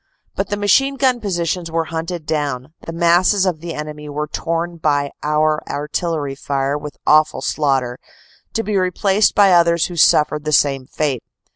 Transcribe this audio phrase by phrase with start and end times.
[0.35, 5.11] But machine gun positions were hunted down, the masses of the enemy were torn by
[5.21, 7.99] our artillery fire with awful slaughter,
[8.53, 11.21] to be replaced by others who suffered the same fate.